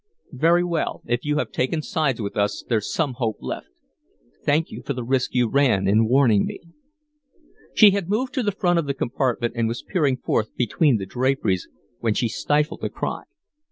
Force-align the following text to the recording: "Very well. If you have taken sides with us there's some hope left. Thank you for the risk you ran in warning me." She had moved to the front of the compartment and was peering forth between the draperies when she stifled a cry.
"Very 0.33 0.63
well. 0.63 1.03
If 1.05 1.25
you 1.25 1.37
have 1.37 1.51
taken 1.51 1.83
sides 1.83 2.19
with 2.19 2.35
us 2.35 2.63
there's 2.67 2.91
some 2.91 3.13
hope 3.19 3.37
left. 3.39 3.67
Thank 4.43 4.71
you 4.71 4.81
for 4.81 4.93
the 4.93 5.03
risk 5.03 5.35
you 5.35 5.47
ran 5.47 5.87
in 5.87 6.07
warning 6.07 6.43
me." 6.47 6.59
She 7.75 7.91
had 7.91 8.09
moved 8.09 8.33
to 8.33 8.41
the 8.41 8.51
front 8.51 8.79
of 8.79 8.87
the 8.87 8.95
compartment 8.95 9.53
and 9.55 9.67
was 9.67 9.83
peering 9.83 10.17
forth 10.17 10.55
between 10.55 10.97
the 10.97 11.05
draperies 11.05 11.67
when 11.99 12.15
she 12.15 12.29
stifled 12.29 12.83
a 12.83 12.89
cry. 12.89 13.25